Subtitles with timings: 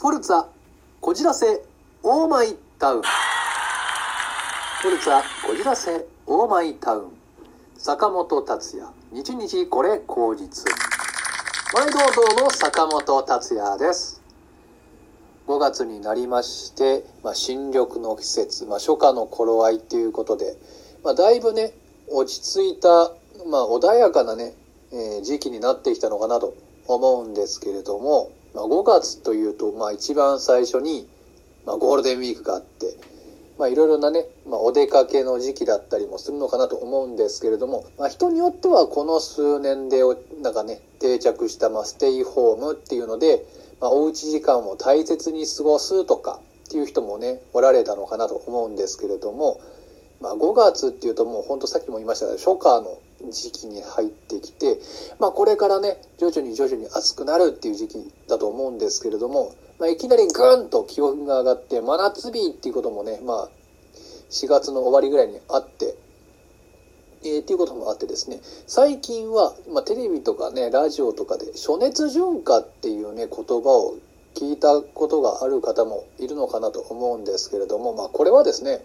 [0.00, 0.46] フォルツァ、
[1.02, 1.62] こじらせ、
[2.02, 3.02] オーマイタウン。
[3.02, 7.10] フォルツァ、こじらせ、オーマイタウン。
[7.76, 10.72] 坂本達也、日々これ口実。
[11.74, 14.22] 毎度どうも坂本達也です。
[15.46, 20.56] 5月になりまして、まあ、新緑の季節、まあ、初夏の頃合いっていうことで、
[21.04, 21.74] まあ、だいぶね、
[22.08, 22.88] 落ち着いた、
[23.50, 24.54] まあ、穏やかなね、
[24.92, 26.54] えー時期になってきたのかなと
[26.86, 31.08] 思うんですけれども、まあ、5月というと、まあ、一番最初に、
[31.66, 32.96] まあ、ゴールデンウィークがあって、
[33.58, 40.00] まあ、いろいろなね、まあ、お出かけの時期だったりもするのかなと思うんですけれども、まあ、人によってはこの数年で、
[40.42, 43.44] なんかね、定着した、まあ、ステイホームっていうので、
[43.80, 49.60] まあ、おうち時間を大切に過ごすとかっていう人もね、おられたのかなと思うんですけれども、
[50.20, 52.98] まあ、5月っていうともうほんとさっきも言いましたが、初夏の
[53.30, 54.78] 時期に入ってきて、
[55.18, 63.48] まあ、これからね、徐々に徐々に暑くなるっていう時期だと思うんですけれども、まあ、いきなりぐーんと気温が上がって、真夏日っていうこともね、まあ、
[64.30, 65.96] 4月の終わりぐらいにあって、
[67.22, 73.96] えーっていうこともあってですね、最近は、まあ、テレビとかね、ラジオとかで、暑熱順化っていうね、言葉を
[74.34, 78.82] 聞いたことがある方もいるのかなと思うんですけれども、まあ、これはですね、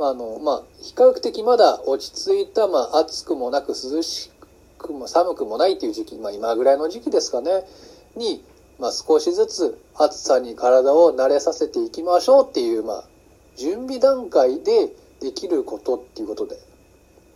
[0.00, 4.30] まあ、あの、まあ、比較的まだ落ち着いた、まあ、暑くもなく涼し
[4.78, 7.64] くも寒くもないっていう時期、まあ、今ぐらいの時期ですかね、
[8.16, 8.42] に、
[8.78, 13.04] まあ、少しずつ暑さに体を慣れさせていきましょうっていう、まあ、
[13.58, 14.88] 準備段階で
[15.20, 16.56] できることっていうことで、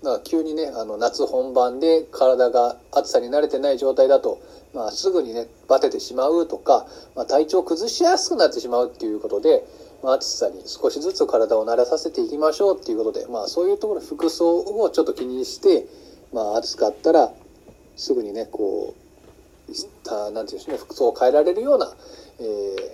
[0.03, 4.41] だか急にね、あの、夏本番で体が暑さに慣れてない状態だと、
[4.73, 9.67] まあ、すぐにね、バテてしまうとか、まあ、体調崩しやすくなってしまうっていうことで、
[10.05, 15.87] まあ、暑さに少しずつ体を慣れさせていきましょうっていうことで、まあ、そういうところ、服装をちょっと気にして、
[16.31, 17.33] まあ、暑かったら、
[17.97, 18.95] すぐにね、こ
[19.67, 19.73] う、
[20.05, 21.91] たなんていうんでしょうね、服装を変えられるような、
[22.39, 22.43] え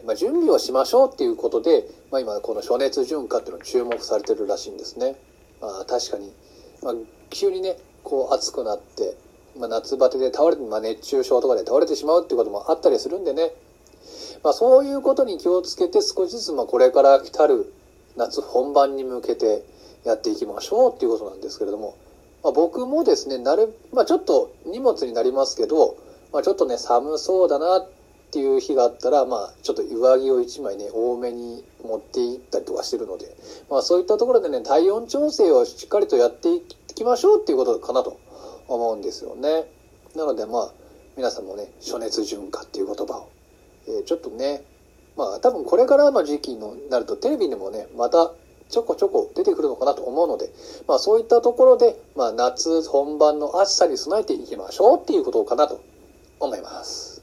[0.04, 5.16] ーまあ、準備をしましょうっていうことで、まあ、今この暑熱順化っていうのが注目されてるらしいんですね。
[5.60, 6.32] まあ、確かに、
[6.80, 6.94] まあ、
[7.30, 9.16] 急にね、こう暑くなって、
[9.58, 13.50] まあ、夏バテで倒れて、まあ、熱中症とかで倒れてしまうっていうこともあったりするんでね、
[14.42, 17.72] まあ、そういうことに気をつけて少しずつ、まあ、これから来たる
[18.16, 19.62] 夏本番に向けて
[20.04, 21.96] やっていきましょうっていうことなんですけれども、
[22.42, 25.96] まあ、僕もですね、なる、まあ、ちょっと荷物になりますけど、
[26.32, 27.88] まあ、ちょっとね、寒そうだなっ
[28.30, 33.26] ていう日があったら、まあ、ちょっと上着を1枚ね、多めに持っていったりとかしてるので、
[33.68, 36.62] まあ、そういったところでね、体温調整をしっかりとやってい
[36.94, 38.18] きましょうっていうことかなと
[38.68, 39.66] 思うんですよね。
[40.14, 40.72] なので、まあ、
[41.16, 43.28] 皆さんもね、暑熱順化っていう言葉を、
[43.98, 44.62] えーちょっとね、
[45.16, 48.32] まあ、多分これからの時期になるとテレビにもね、また
[48.70, 50.50] ちょこちょこ出てくるのかなと思うので、
[50.86, 55.80] まあ、そういったところで、まあ、夏本番の暑さに備えていきましょうっていうことかなと
[56.38, 57.22] 思います。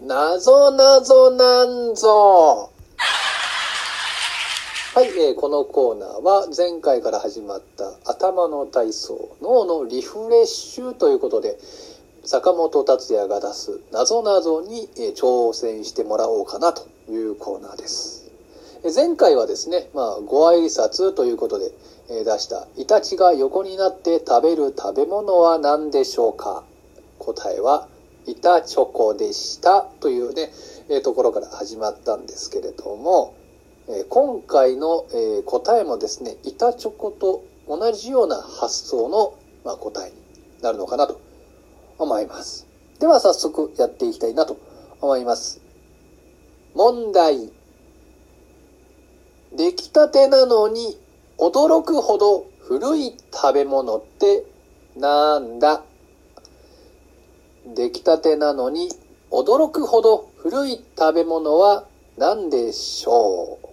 [0.00, 2.70] なぞなぞなんぞ
[4.94, 11.58] はい、えーこのコーナーは前回から始まった頭の体操、脳のリフレッシュということで、
[12.26, 18.28] 坂本達也が出すなぞなぞに、挑戦してもらおうかなというコーナーです。
[18.92, 21.70] 前回はですね、まあ、ご挨拶ということで、
[22.08, 26.64] 出した、イタチが横になって食べる食べ物は何でしょうか？
[27.20, 27.86] 答えは、
[28.26, 30.50] 板チョコでしたというね、
[31.04, 33.34] ところから始まったんですけれども、
[34.08, 35.06] 今回の、
[35.44, 39.34] 答えもですね、板チョコと同じような発想の、
[39.76, 40.16] 答えに
[40.60, 41.20] なるのかなと
[41.98, 42.66] 思います。
[42.98, 44.58] では早速やっていきたいなと
[45.00, 45.60] 思います。
[46.74, 47.50] 問題。
[49.54, 50.98] 出来たてなのに
[51.38, 54.44] 驚くほど古い食べ物って
[54.96, 55.82] なんだ？
[57.74, 58.90] 出来たてなのに
[59.30, 61.86] 驚くほど古い食べ物は
[62.18, 63.66] 何でしょう？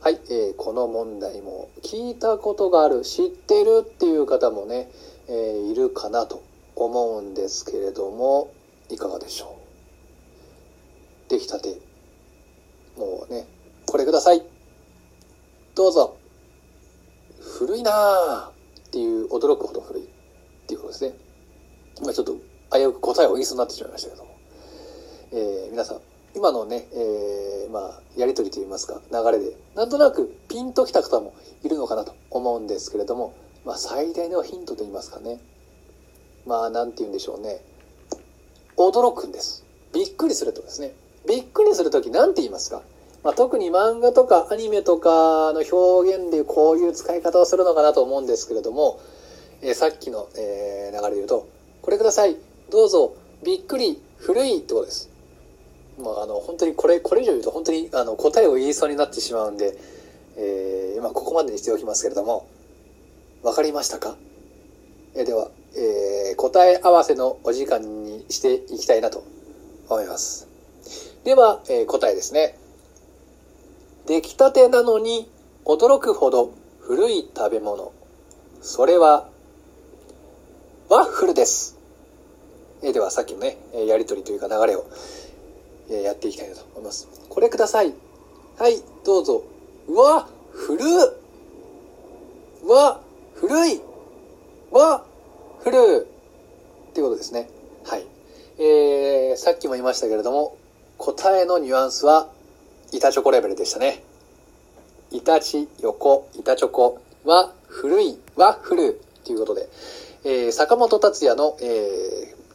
[0.00, 4.90] はい、えーこの問題も聞いたことがある、知ってるっていう方もね、
[5.28, 6.42] えーいるかなと
[6.76, 8.52] 思うんですけれども、
[8.90, 9.56] いかがでしょ
[11.28, 11.30] う？
[11.30, 11.80] 出来たて。
[12.96, 13.46] もうね、
[13.86, 14.42] これください。
[15.74, 16.16] どうぞ。
[17.40, 18.52] 古いなぁっ
[18.90, 20.06] ていう驚くほど古いっ
[20.66, 21.14] ていうことですね。
[21.98, 22.36] 今ちょっと
[22.76, 24.30] 危うく答えを言いそうになってしまいましたけども。
[25.32, 26.00] えー皆さん、
[26.34, 31.32] 今のね、えーまあ、やりとりといいますか、流れで、なんとなくピンときた方も
[31.62, 33.32] いるのかなと思うんですけれども、
[33.64, 35.40] まあ、最大のヒントといいますかね。
[36.46, 37.60] まあ、なんて言うんでしょうね。
[38.76, 39.64] 驚くんです。
[39.92, 40.94] びっくりするってことですね。
[41.28, 42.82] びっくりするときなんて言いますか
[43.22, 49.00] まあ、特に漫画とかアニメとかの表現でこういう使い方をするのかなと思うんですけれども、
[49.62, 51.48] えーさっきの、えー流れで言うと、
[51.82, 52.36] これください。
[52.70, 53.14] どうぞ。
[53.44, 54.00] びっくり。
[54.18, 55.10] 古いってことです。
[55.98, 59.76] まあ、あの、本当にこれ、これ以上言うと本当にあの答えを言いそうになってしまうんで、
[60.36, 62.46] えー、まあ、ここまでにしておきますけれども、
[63.42, 64.16] わかりましたか？
[65.14, 69.24] えでは、えー、答え合わせのお時間にしていきたいなと
[69.88, 70.48] 思います。
[71.24, 72.56] では、えー答えですね。
[74.06, 75.30] 出来たてなのに
[75.64, 77.92] 驚くほど古い食べ物。
[78.60, 79.28] それは、
[80.88, 81.76] ワッフルです。
[82.82, 83.56] えでは、さっきのね、
[83.86, 84.84] やりとりというか流れを、
[85.90, 87.08] えやっていきたいなと思います。
[87.28, 87.92] これください。
[88.58, 89.42] はい、どうぞ。
[89.88, 90.86] うわ、古っ
[92.64, 93.00] うわ、
[93.42, 93.80] 古い
[94.70, 95.04] わ、
[95.64, 96.04] 古いっ
[96.94, 97.50] ていうことですね。
[97.84, 98.04] はい。
[98.56, 100.56] えー、さっきも言いましたけれども、
[100.96, 102.28] 答えのニュアンスは、
[102.92, 104.04] 板チョコレベルでしたね。
[105.10, 108.92] 板ち、横、板チョコは、古い、は、古いっ
[109.24, 109.68] ていうことで、
[110.22, 111.64] えー、坂本達也の、え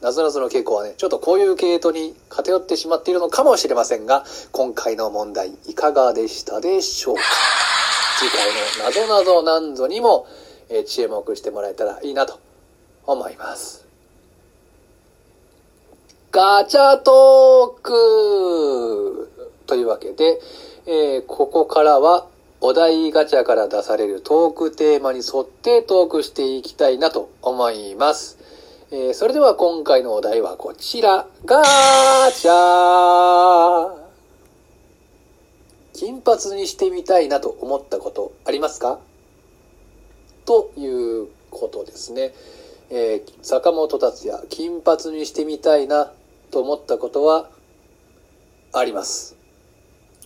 [0.00, 7.20] ー、なぞなぞの傾向はね、ちょっとこういう系統に偏ってしまっているのかもしれませんが、今回の問題、いかがでしたでしょうか
[8.20, 8.48] 次回
[8.80, 10.26] のなぞなぞなんぞにも、
[10.70, 12.38] えー注目してもらえたらいいなと
[13.06, 13.86] 思います。
[16.30, 19.30] ガチャトーク
[19.66, 20.40] というわけで、
[20.86, 22.26] えーここからは
[22.60, 28.38] お題ガチャから出されるトークテーマに沿ってトークしていきたいなと思います。
[28.90, 31.26] えーそれでは今回のお題はこちら。
[31.44, 31.62] ガ
[32.32, 34.08] チャ
[35.94, 38.98] 金髪にしてみたいなと思ったことありますか？
[40.48, 42.32] ということですね。
[42.88, 46.10] えー坂本達也、金髪にしてみたいな
[46.50, 47.50] と思ったことは
[48.72, 49.36] あります。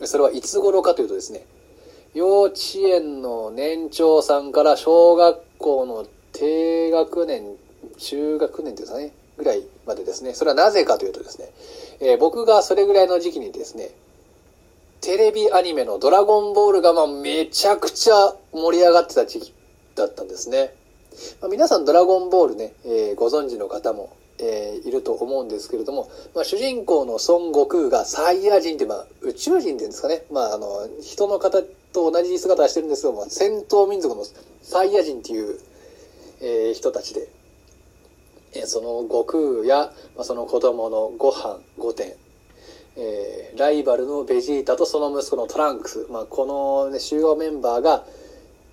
[0.04, 1.44] それはいつ頃かというとですね、
[2.14, 2.54] 幼稚
[2.84, 7.56] 園の年長さんから小学校の低学年、
[7.98, 10.34] 中学年ですかね、ぐらいまでですね。
[10.34, 11.50] それはなぜかというとですね、
[11.98, 13.90] えー僕がそれぐらいの時期にですね、
[15.00, 19.54] テレビアニメのドラゴンボールがまあめちゃくちゃ盛り上がってた時期
[19.94, 20.74] だったんですね。
[21.40, 31.62] まあ、皆さんドラゴンボールね、えーご存知の方も、えーいると思うんですけれども、まあ、主人公の孫悟空がサイヤ人って、まあ、宇宙人っていうんですかね、まあ、あの人の方
[31.92, 34.24] と同じ姿をしてるんですけども戦闘民族の
[34.62, 35.58] サイヤ人っていう、
[36.40, 37.28] えー人たちで、
[38.54, 42.10] えーその悟空や、まあ、その子供のご飯御殿
[42.96, 48.04] えーライバルのベジータとその息子のトランクス、まあ、この、ね、主要メンバーが、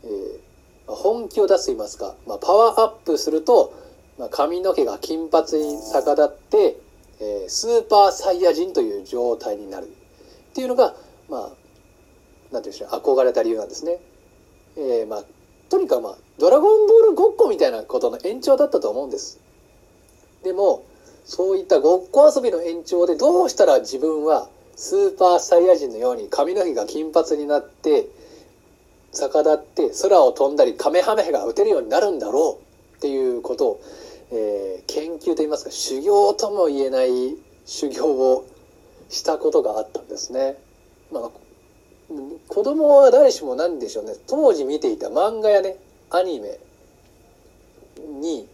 [0.06, 0.49] えー
[0.96, 3.74] 本気を出すと言いますか、まあ、パワーアップすると、
[4.18, 6.78] まあ、髪の毛が金髪に逆立って、
[7.22, 10.96] えースーパーサイヤ人という状態になるっていうのが、
[11.30, 11.58] まあ、なんて
[12.52, 14.00] 言うんでしょう憧れた理由なんですね。
[14.78, 15.24] えーまあ、
[15.70, 19.40] とにかく、まあ、ドラゴンボールごっこみたいなことの延長だったと思うんです。
[20.44, 20.86] でも、
[21.26, 28.08] そういったごっこ遊びの延長でどうしたら自分はスーパーサイヤ人のように髪の毛が金髪になって
[29.12, 33.82] 逆立って空を飛んだりカメハメが打てるようになるんだろうっていうことを、
[34.32, 37.36] えー研究といいますか修行とも言えない
[37.66, 38.48] 修行を
[39.08, 40.58] したことがあったんですね。
[41.12, 41.30] まあ、
[42.48, 45.78] 子供は誰しも何でしょうね当時見ていた漫画やね
[46.12, 46.60] アニメ
[48.20, 48.48] に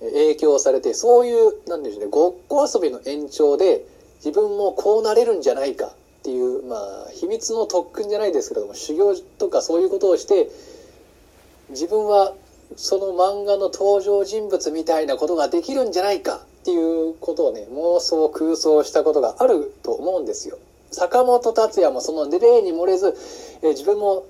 [0.00, 3.86] 影響されてそういうなんでしょうねごっこ遊びの延長で
[4.16, 10.48] 自分もこうなれるんじゃないかっていうまあ秘密の特訓じゃないですけれども修行とかそういうことをして
[11.70, 12.32] 自分は
[12.76, 20.58] その漫画の登場人物みたいなことができるんじゃないかっていうことをね妄想空想したことがあると思うんですよ。
[20.92, 23.16] 坂本達也もその例に漏れず、
[23.62, 24.26] えー自分も、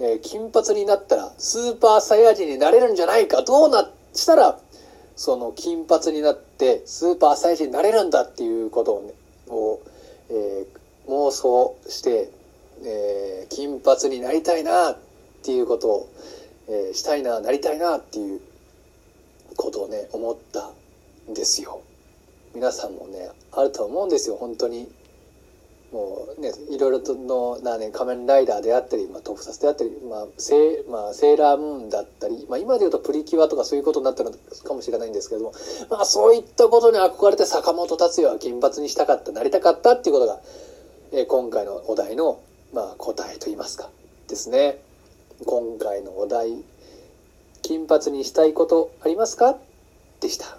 [0.00, 4.58] えー金髪になったらスーパーサイヤ人になれるんじゃないかどうなしたら
[5.14, 9.12] その金髪になってスーパーサイヤ人になれるんだっていうことをね
[9.48, 9.80] を、
[10.30, 12.30] えー妄想して、
[12.84, 14.98] えー金髪になりたいなっ
[15.42, 16.12] ていうことを、
[16.68, 18.40] えーしたいななりたいなっていう
[19.56, 20.70] ことをね思った
[21.30, 21.80] んですよ。
[22.54, 24.88] 皆さんもねあると思うんですよ本当に。
[25.92, 35.52] もうねいろいろとのな、ね、仮面ライダーであったり、まあ、特撮であったり、まあセーまあ、セーラームーンだったり、まあ、今で言うとプリキュアとかそういうことになってるのかもしれないんですけども、
[35.88, 40.40] まあ、そういったことに憧れて坂本達也は金髪にしたかったなりたかったっていうことが、
[41.18, 42.42] え今回のお題の、
[42.74, 43.88] まあ、答えといいますか
[44.28, 44.78] ですね
[45.46, 46.62] 今回のお題
[47.62, 49.56] 金髪にしたいことありますか？
[50.20, 50.58] でした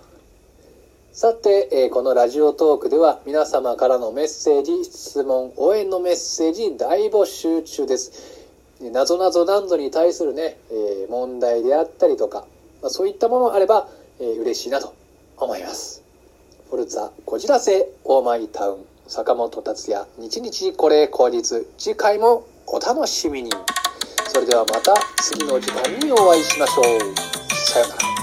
[1.11, 8.45] さて、えこのラジオトークでは皆様からのメッセージ、質問、応援のメッセージ大募集中です。
[8.81, 12.45] なぞなぞなんぞに対するね、え問題であったりとか、
[12.81, 13.87] まあ、そういったものあれば、
[14.19, 14.93] えー嬉しいなと
[15.37, 16.03] 思います。
[16.69, 23.49] フォルツァこじらせオーマイタウン坂本達也日々これ口実次回もお楽しみに。
[24.33, 26.83] それではまた次の時間にお会いしましょう。
[27.55, 28.16] さようなら。